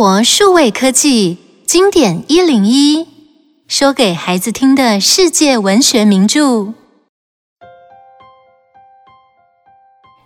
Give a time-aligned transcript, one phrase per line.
[0.00, 1.36] 活数位科技
[1.66, 3.06] 经典一零一，
[3.68, 6.72] 说给孩子听的世界文学名著。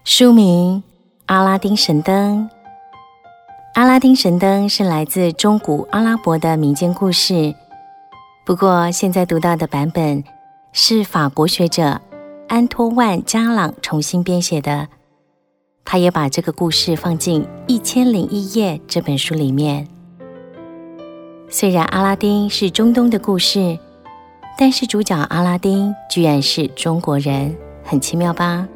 [0.05, 0.85] 书名
[1.27, 2.49] 《阿拉丁神灯》。
[3.75, 7.53] 阿拉丁神灯是来自中古阿拉伯的民间故事，
[8.47, 10.23] 不过现在读到的版本
[10.71, 12.01] 是法国学者
[12.47, 14.87] 安托万·加朗重新编写的。
[15.85, 19.87] 他也把这个故事放进《一千零一夜》这本书里面。
[21.49, 23.79] 虽然阿拉丁是中东的故事，
[24.59, 28.67] 但是主角阿拉丁居然是中国人，很奇妙吧？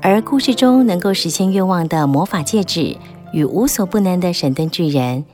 [0.00, 2.96] 而故事中能够实现愿望的魔法戒指
[3.32, 5.24] 与无所不能的神灯巨人，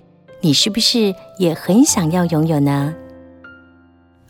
[0.40, 2.95] 你是不是也很想要拥有呢？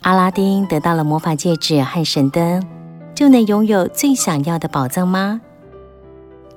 [0.03, 2.65] 阿拉丁得到了魔法戒指和神灯，
[3.15, 5.41] 就能拥有最想要的宝藏吗？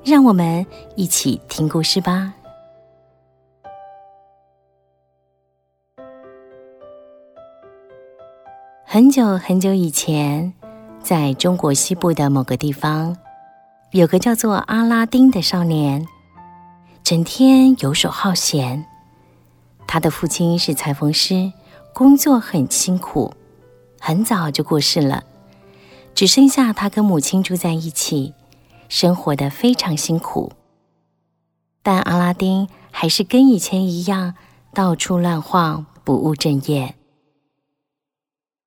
[0.03, 0.65] 让我们
[0.97, 2.33] 一起听故事吧。
[8.85, 10.53] 很久很久以前，
[11.01, 13.15] 在中国西部的某个地方，
[13.91, 16.05] 有个叫做阿拉丁的少年，
[17.01, 18.85] 整天游手好闲。
[19.87, 21.53] 他的父亲是裁缝师，
[21.93, 23.33] 工作很辛苦，
[24.01, 25.23] 很早就过世了，
[26.13, 28.33] 只剩下他跟母亲住在一起。
[28.93, 30.51] 生活得非常辛苦，
[31.81, 34.35] 但阿拉丁还是跟以前一样
[34.71, 36.93] 到处乱晃，不务正业。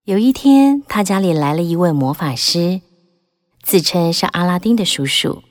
[0.03, 2.81] 有一天，他家里来了一位魔法师，
[3.63, 5.45] 自称是阿拉丁的叔叔。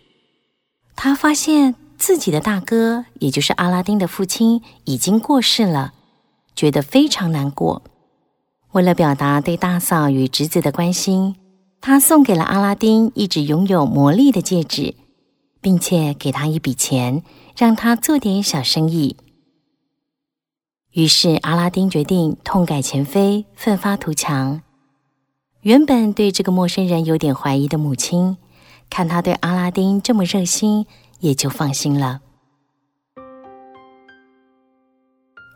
[0.93, 5.93] 他发现自己的大哥，也就是阿拉丁的父亲，已经过世了，
[6.53, 7.81] 觉得非常难过。
[8.73, 11.37] 为了表达对大嫂与侄子的关心，
[11.87, 14.95] 他送给了阿拉丁一只拥有魔力的戒指，
[15.61, 17.21] 并且给他一笔钱，
[17.55, 19.17] 让他做点小生意。
[20.93, 24.63] 于是阿拉丁决定痛改前非，奋发图强。
[25.61, 28.37] 原本对这个陌生人有点怀疑的母亲，
[28.89, 30.87] 看他对阿拉丁这么热心，
[31.19, 32.21] 也就放心了。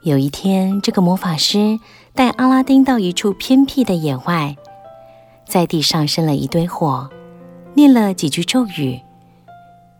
[0.03, 1.79] 有一天，这个魔法师
[2.13, 4.55] 带阿拉丁到一处偏僻的野外。
[5.49, 7.09] 在地上生了一堆火，
[7.73, 9.01] 念了几句咒语，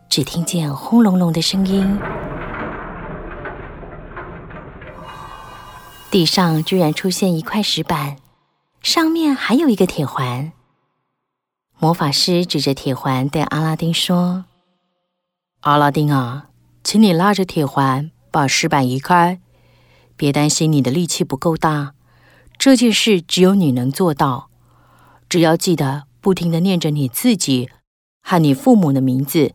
[0.08, 1.98] 只听见轰隆隆的声音，
[6.08, 8.18] 地上居然出现一块石板，
[8.80, 10.52] 上面还有一个铁环。
[11.80, 14.44] 魔法师指着铁环对阿拉丁说
[15.62, 16.50] ：“阿拉丁啊，
[16.84, 19.40] 请你拉着铁环把石板移开，
[20.16, 21.94] 别担心你的力气不够大，
[22.56, 24.49] 这件事只有你能做到。”
[25.30, 27.70] 只要记得不停地念着你自己
[28.20, 29.54] 和你父母的名字。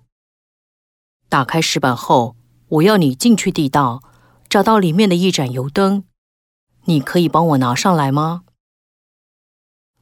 [1.28, 2.38] 打开石板后，
[2.70, 4.02] 我要你进去地道，
[4.48, 6.06] 找到里面的一盏油灯。
[6.86, 8.44] 你可以帮我拿上来吗？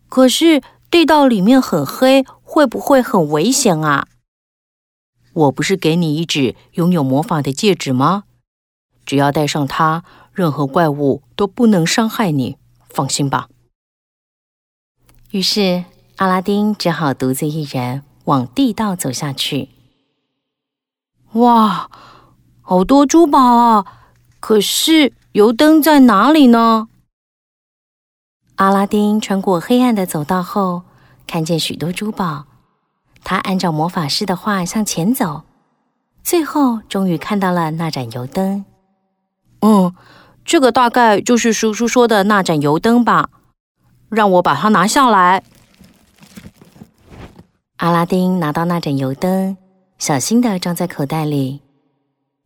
[0.08, 4.08] 可是地道里面很黑，会不会很危险啊？
[5.34, 8.26] 我不是给你一只拥有魔法的戒指吗？
[9.08, 12.58] 只要戴上它，任何怪物都不能伤害你。
[12.90, 13.50] 放心吧。
[15.34, 15.84] 于是，
[16.18, 19.70] 阿拉丁只好独自一人往地道走下去。
[21.32, 21.90] 哇，
[22.62, 23.86] 好多珠宝啊！
[24.40, 26.88] 可是油灯在哪里呢？
[28.58, 30.84] 阿拉丁穿过黑暗的走道后，
[31.26, 32.46] 看见许多珠宝。
[33.24, 35.42] 他按照魔法师的话向前走，
[36.24, 38.64] 最后终于看到了那盏油灯。
[39.62, 39.96] 嗯，
[40.46, 43.32] 这个大概就是叔叔说的那盏油灯吧。
[44.14, 45.44] 让我把它拿下来。
[47.78, 49.58] 阿拉丁拿到那盏油灯，
[49.98, 51.62] 小心地装在口袋里。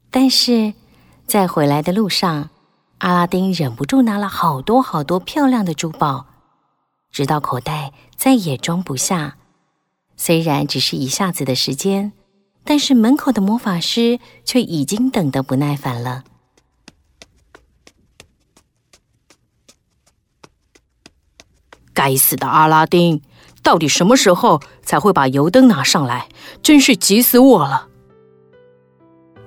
[0.10, 0.74] 但是
[1.26, 2.50] 在回来的路上，
[3.00, 6.26] 阿拉丁忍不住拿了好多好多漂亮的珠宝，
[7.12, 9.36] 直到口袋再也装不下。
[10.16, 12.14] 虽然只是一下子的时间，
[12.64, 16.24] 但是门口的魔法师却已经等得不耐烦了。
[21.98, 23.24] 该死的阿拉丁，
[23.64, 26.28] 到底什么时候才会把油灯拿上来？
[26.62, 27.88] 真是急死我了！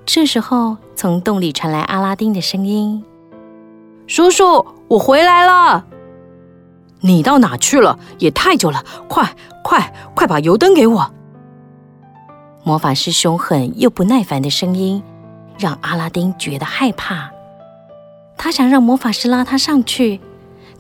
[0.05, 3.05] 这时候，从洞里传来阿拉丁的声音
[4.09, 5.87] ：“叔叔，我回来了。
[7.03, 7.97] ”“你到哪去了？
[8.19, 8.85] 也太久了！
[9.07, 9.33] 快
[9.63, 11.15] 快快，把油灯给我！”
[12.67, 15.01] 魔法师凶狠又不耐烦的声音
[15.57, 17.31] 让阿拉丁觉得害怕。
[18.37, 20.21] 他想让魔法师拉他上去。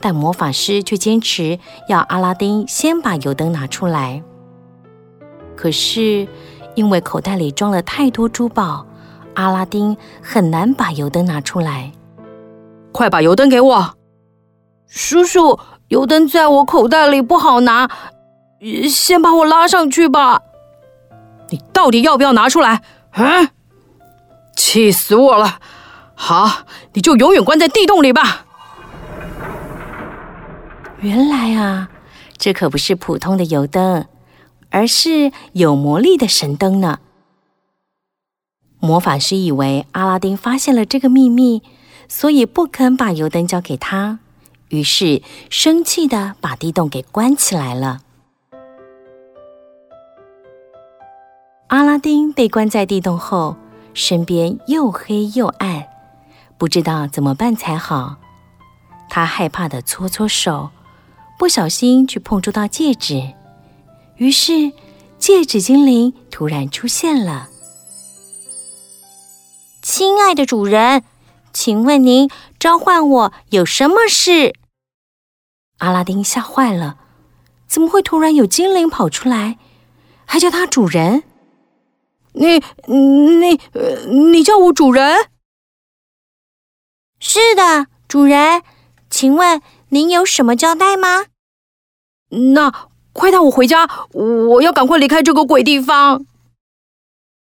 [0.00, 1.58] 但魔法师却坚持
[1.88, 4.22] 要阿拉丁先把油灯拿出来。
[5.54, 6.26] 可是，
[6.74, 8.86] 因为口袋里装了太多珠宝，
[9.34, 11.92] 阿拉丁很难把油灯拿出来。
[12.92, 13.94] 快把油灯给我！
[14.86, 17.90] 叔叔，油灯在我口袋里不好拿，
[18.88, 20.40] 先把我拉上去吧。
[21.50, 22.82] 你到底要不要拿出来？
[23.12, 23.50] 啊！
[24.56, 25.60] 气死我了！
[26.14, 26.64] 好，
[26.94, 28.46] 你就永远关在地洞里吧。
[31.00, 31.88] 原来啊，
[32.36, 34.06] 这可不是普通的油灯，
[34.68, 36.98] 而是有魔力的神灯呢。
[38.80, 41.62] 魔法师以为阿拉丁发现了这个秘密，
[42.06, 44.18] 所以不肯把油灯交给他，
[44.68, 48.02] 于是生气的把地洞给关起来了。
[51.68, 53.56] 阿拉丁被关在地洞后，
[53.94, 55.86] 身边又黑又暗，
[56.58, 58.16] 不知道怎么办才好。
[59.08, 60.70] 他害怕的搓搓手，
[61.40, 63.32] 不小心去碰触到戒指，
[64.16, 64.72] 于是
[65.18, 67.48] 戒指精灵突然出现了。
[69.80, 71.02] 亲爱的主人，
[71.54, 74.54] 请问您召唤我有什么事？
[75.78, 76.98] 阿拉丁吓坏了，
[77.66, 79.58] 怎么会突然有精灵跑出来，
[80.26, 81.22] 还叫他主人？
[82.32, 83.58] 你、你、
[84.30, 85.30] 你叫我主人？
[87.18, 88.62] 是的，主人。
[89.08, 91.24] 请问您有什么交代吗？
[92.30, 92.72] 那
[93.12, 96.24] 快带我回家，我要赶快离开这个鬼地方。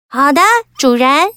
[0.07, 0.41] 好的，
[0.77, 1.29] 主人。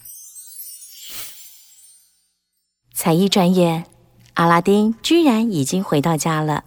[2.94, 3.87] 才一转眼，
[4.34, 6.64] 阿拉丁居然已经回到家了。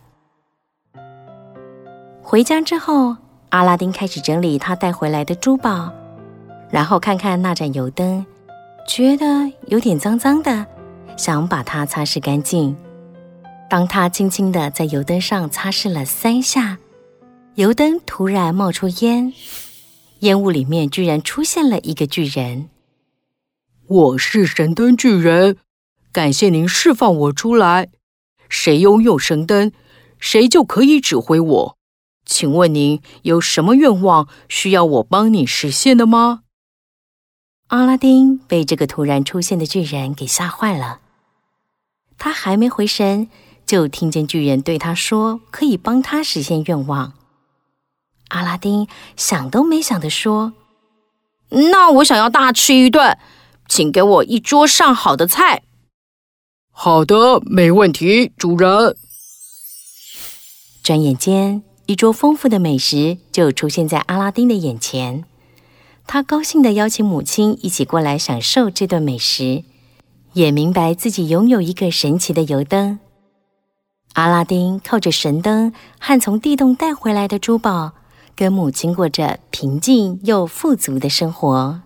[2.24, 3.18] 回家之后，
[3.50, 5.94] 阿拉丁开始整理他带回来的珠宝，
[6.72, 8.26] 然后看看那盏油灯，
[8.88, 9.26] 觉得
[9.68, 10.66] 有点脏脏的，
[11.16, 12.76] 想把它擦拭干净。
[13.74, 16.78] 当他轻轻地在油灯上擦拭了三下，
[17.56, 19.34] 油灯突然冒出烟，
[20.20, 22.70] 烟雾里面居然出现了一个巨人。
[23.88, 25.58] 我是神灯巨人。
[26.12, 27.90] 感谢您释放我出来。
[28.48, 29.72] 谁拥有神灯，
[30.20, 31.78] 谁就可以指挥我。
[32.28, 36.44] 请问您有什么愿望需要我帮你实现的吗？
[37.70, 41.00] 阿拉丁被这个突然出现的巨人给吓坏了。
[42.20, 43.28] 他还没回神，
[43.74, 47.14] 就听见巨人对他说：“可以帮他实现愿望。”
[48.30, 48.88] 阿拉丁
[49.18, 50.54] 想都没想的说
[51.50, 53.18] ：“那我想要大吃一顿，
[53.68, 55.64] 请给我一桌上好的菜。”
[56.70, 58.96] 好的，没问题，主人。
[60.84, 65.26] 转眼间，一桌丰富的美食就出现在阿拉丁的眼前。
[66.06, 69.64] 他高兴地邀请母亲一起过来享受这顿美食，
[70.34, 73.00] 也明白自己拥有一个神奇的油灯。
[74.14, 77.94] 阿拉丁靠着神灯和从地洞带回来的珠宝，
[78.36, 81.82] 跟母亲过着平静又富足的生活。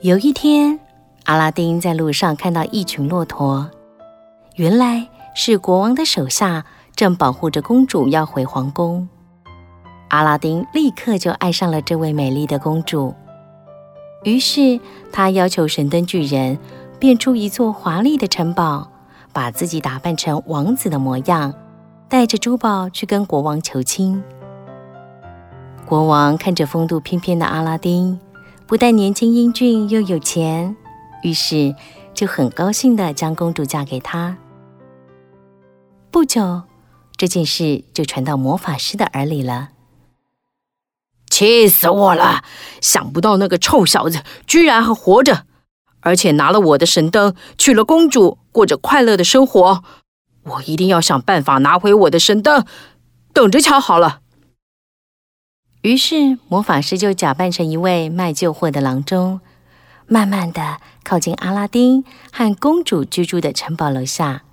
[0.00, 0.80] 有一天，
[1.24, 3.70] 阿拉丁在路上看到一群骆驼，
[4.56, 6.64] 原来是国王的手下
[6.96, 9.08] 正保护着公主要回皇宫。
[10.08, 13.14] 阿拉丁立刻就爱上了这位美丽的公主，
[14.24, 14.80] 于是
[15.12, 16.58] 他要求神灯巨人
[16.98, 18.90] 变出一座华丽的城堡，
[19.36, 21.52] 把自己打扮成王子的模样，
[22.08, 24.24] 带着珠宝去跟国王求亲。
[25.84, 28.18] 国王看着风度翩翩的阿拉丁，
[28.66, 30.74] 不但年轻英俊，又有钱。
[31.22, 31.74] 于是，
[32.14, 34.38] 就很高兴地将公主嫁给他。
[36.10, 36.62] 不久，
[37.18, 39.68] 这件事就传到魔法师的耳里了。
[41.28, 42.42] 气死我了！
[42.80, 45.44] 想不到那个臭小子居然还活着，
[46.00, 49.82] 而且拿了我的神灯，娶了公主，过着快乐的生活。
[50.44, 52.64] 我一定要想办法拿回我的神灯，
[53.32, 54.20] 等着瞧好了。
[55.82, 59.40] 于是，魔法师就假扮成一位卖旧货的郎中。
[60.08, 64.44] 慢慢的靠近阿拉丁和公主居住的城堡楼下。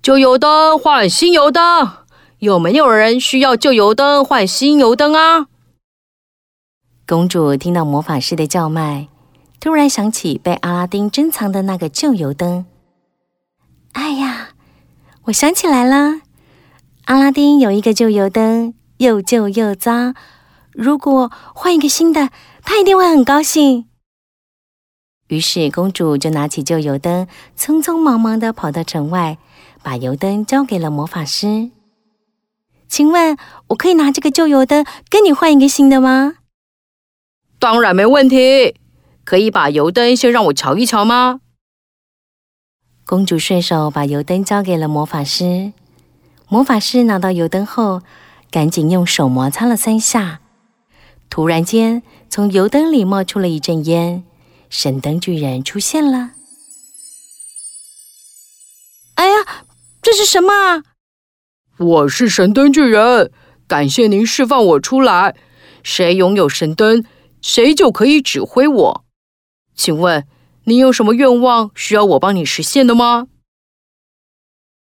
[0.00, 1.90] 旧油灯换新油灯，
[2.38, 5.46] 有没有人需要旧油灯换新油灯啊？
[7.06, 9.08] 公主听到魔法师的叫卖，
[9.60, 12.66] 突然想起被阿拉丁珍藏的那个旧油灯。
[13.92, 14.50] 哎呀，
[15.24, 16.20] 我想起来了，
[17.04, 20.14] 阿拉丁有一个旧油灯，又旧又脏。
[20.72, 22.30] 如果换一个新的，
[22.62, 23.86] 他一定会很高兴。
[25.28, 29.38] 于是，公主就拿起旧油灯，匆匆忙忙地跑到城外，
[29.82, 31.70] 把油灯交给了魔法师。
[32.88, 33.36] 请问，
[33.68, 36.34] 我可以拿这个旧油灯跟你换一个新的吗？
[37.58, 38.76] 当然没问题。
[39.24, 41.40] 可以把油灯先让我瞧一瞧吗？
[43.06, 45.72] 公主顺手把油灯交给了魔法师。
[46.48, 48.02] 魔法师拿到油灯后，
[48.50, 50.40] 赶紧用手摩擦了三下。
[51.28, 54.24] 突然间，从油灯里冒出了一阵烟，
[54.68, 56.30] 神灯巨人出现了。
[59.14, 59.64] 哎呀，
[60.00, 60.82] 这是什么啊？
[61.78, 63.32] 我是神灯巨人，
[63.66, 65.34] 感谢您释放我出来。
[65.82, 67.04] 谁拥有神灯，
[67.42, 69.03] 谁就可以指挥我。
[69.74, 70.26] 请问
[70.64, 73.26] 你有什么愿望需要我帮你实现的吗？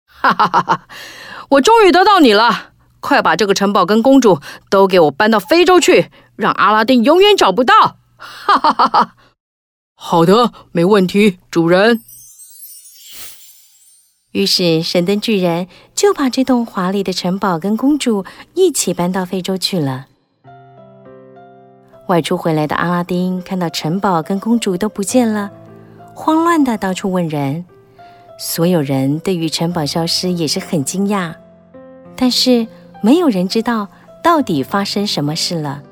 [0.06, 0.88] 哈哈哈哈！
[1.50, 4.40] 我终于得到你了，快把这个城堡跟公主
[4.70, 7.98] 都给我搬到非洲去，让阿拉丁永远找不到！
[8.16, 9.16] 哈哈哈哈！
[9.94, 12.02] 好的，没问题，主人。
[14.32, 18.24] 于是神灯巨人就把这栋华丽的城堡跟公主
[18.54, 20.06] 一起搬到非洲去了。
[22.06, 25.50] 外出回来的阿拉丁看到城堡跟公主都不见了，
[26.14, 27.64] 慌乱的到处问人。
[28.38, 31.34] 所有人对于城堡消失也是很惊讶，
[32.14, 32.66] 但是
[33.02, 33.88] 没有人知道
[34.22, 35.82] 到底发生什么事了。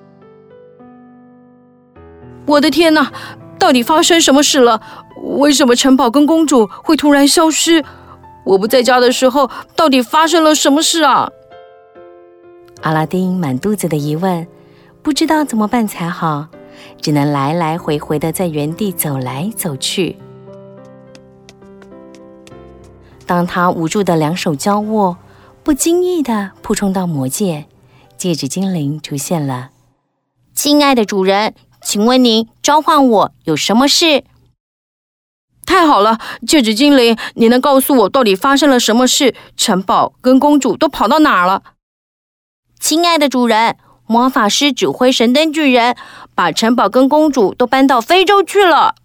[2.46, 3.10] 我的天哪，
[3.58, 4.80] 到底发生什么事了？
[5.22, 7.82] 为什么城堡跟公主会突然消失？
[8.44, 11.30] 我不在家的时候，到底发生了什么事啊？
[12.82, 14.46] 阿拉丁满肚子的疑问，
[15.04, 16.48] 不知道怎么办才好，
[17.02, 20.16] 只能来来回回的在原地走来走去。
[23.26, 25.18] 当他无助的两手交握，
[25.62, 27.66] 不经意的扑冲到魔戒，
[28.16, 29.72] 戒指精灵出现了。
[30.54, 34.24] 亲爱的主人，请问您召唤我有什么事？
[35.66, 39.34] 太好了，戒指精灵，你能告诉我到底发生了什么事？
[39.54, 41.62] 城堡跟公主都跑到哪儿了？
[42.80, 45.96] 亲爱的主人，魔法师指挥神灯巨人
[46.34, 48.96] 把城堡跟公主都搬到非洲去了。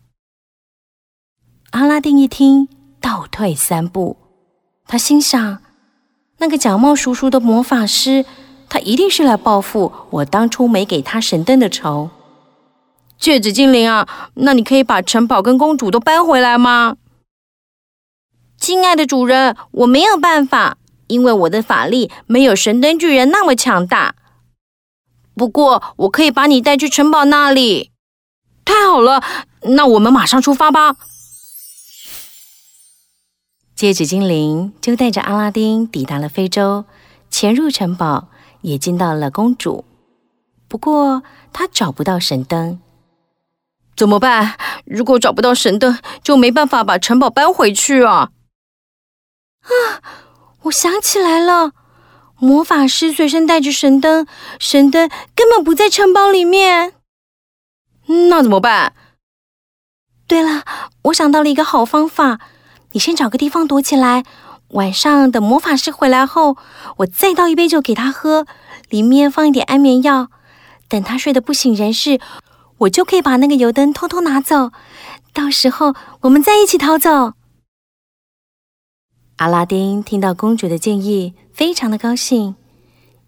[1.71, 2.67] 阿拉丁一听，
[2.99, 4.17] 倒退三步，
[4.87, 5.61] 他心想：
[6.39, 8.25] 那个假冒叔叔的魔法师，
[8.67, 12.09] 他一定是来报复我当初没给他神灯的仇。
[13.17, 16.95] 戒指精灵啊，那你可以把城堡跟公主都搬回来吗？
[18.57, 20.77] 亲爱的主人，我没有办法，
[21.07, 24.15] 因为我的法力没有神灯巨人那么强大。
[25.39, 27.91] 不过，我可以把你带去城堡那里。
[28.65, 29.24] 太好了，
[29.62, 30.98] 那我们马上出发吧。
[33.74, 36.84] 戒指精灵就带着阿拉丁抵达了非洲，
[37.29, 38.27] 潜入城堡，
[38.60, 39.86] 也见到了公主。
[40.67, 42.81] 不过，他找不到神灯。
[43.96, 44.58] 怎么办？
[44.84, 48.31] 如果找不到神灯，就没办法把城堡搬回去啊！
[49.62, 49.72] 啊，
[50.63, 51.72] 我想起来了，
[52.39, 54.25] 魔法师随身带着神灯，
[54.60, 56.93] 神灯根本不在城堡里面。
[58.29, 58.93] 那怎么办？
[60.25, 60.63] 对了，
[61.03, 62.39] 我想到了一个好方法，
[62.93, 64.24] 你先找个地方躲起来，
[64.69, 66.55] 晚上等魔法师回来后，
[66.98, 68.46] 我再倒一杯酒给他喝，
[68.89, 70.29] 里面放一点安眠药，
[70.88, 72.19] 等他睡得不省人事。
[72.79, 74.72] 我就可以把那个油灯偷偷拿走，
[75.34, 77.34] 到时候我们再一起逃走。
[79.39, 82.55] 阿拉丁听到公主的建议，非常的高兴，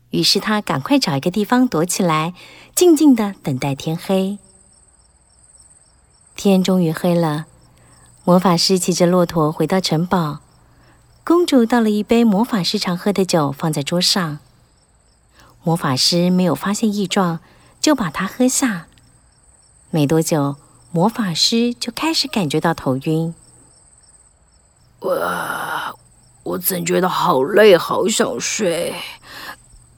[0.10, 2.34] 于是他赶快找一个地方躲起来，
[2.75, 4.38] 静静的等待天黑。
[6.36, 7.46] 天终于黑了，
[8.25, 10.39] 魔法师骑着骆驼回到城堡，
[11.24, 14.39] 公主倒了一杯魔法师常喝的酒放在桌上，
[15.63, 17.39] 魔法师没有发现异状，
[17.80, 18.88] 就把它喝下。
[19.89, 20.58] 没多久，
[20.91, 23.34] 魔法师就开始感觉到头晕。
[25.01, 25.93] 哇，
[26.43, 28.93] 我总觉得好累，好想睡。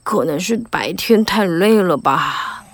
[0.03, 2.65] 可能是白天太累了吧。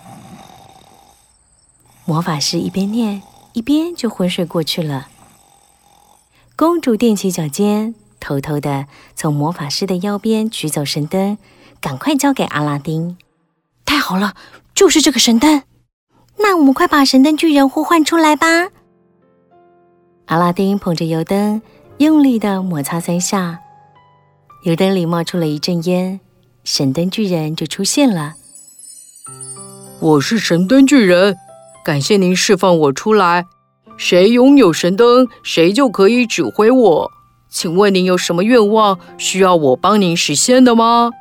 [2.05, 3.21] 魔法师一边念，
[3.53, 5.07] 一边就昏睡过去了。
[6.55, 11.37] 公主踮起脚尖，偷偷的从魔法师的腰边取走神灯，
[11.79, 13.17] 赶快交给阿拉丁。
[13.85, 14.35] 太好了，
[14.75, 15.63] 就是这个神灯。
[16.37, 18.69] 那我们快把神灯巨人呼唤出来吧！
[20.25, 21.61] 阿拉丁捧着油灯，
[21.99, 23.59] 用力的摩擦三下，
[24.63, 26.21] 油灯里冒出了一阵烟，
[26.63, 28.35] 神灯巨人就出现了。
[29.99, 31.35] 我是神灯巨人，
[31.83, 33.47] 感谢您释放我出来。
[33.97, 37.11] 谁拥有神灯，谁就可以指挥我。
[37.49, 41.11] 请问您有什么愿望需要我帮您实现的吗？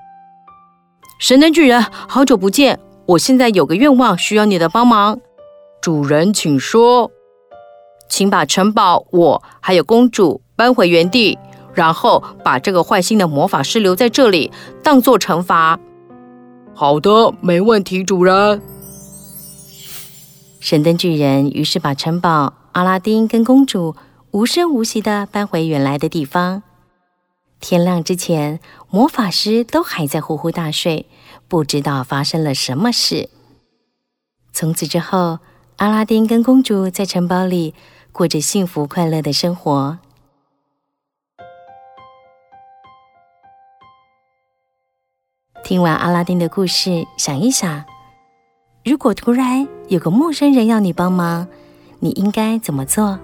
[1.19, 2.79] 神灯巨人，好久不见。
[3.07, 5.19] 我现在有个愿望需要你的帮忙，
[5.81, 7.11] 主人，请说。
[8.09, 11.39] 请把城堡、我还有公主搬回原地，
[11.73, 14.51] 然后把这个坏心的魔法师留在这里，
[14.83, 15.79] 当做惩罚。
[16.75, 18.61] 好的，没问题，主人。
[20.59, 23.95] 神灯巨人于是把城堡、阿拉丁跟公主
[24.33, 26.65] 无声无息地搬回原来的地方。
[27.61, 28.59] 天亮之前，
[28.91, 31.07] 魔法师都还在呼呼大睡。
[31.47, 33.31] 不知道发生了什么事。
[34.53, 35.39] 从此之后，
[35.77, 37.75] 阿拉丁跟公主在城堡里
[38.11, 39.99] 过着幸福快乐的生活。
[45.69, 47.85] 听完阿拉丁的故事，想一想，
[48.87, 51.47] 如果突然有个陌生人要你帮忙，
[51.99, 53.19] 你应该怎么做？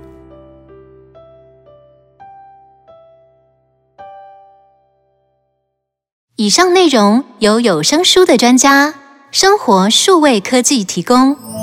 [6.37, 8.93] 以上内容由有声书的专家
[9.31, 11.54] 生活数位科技提供。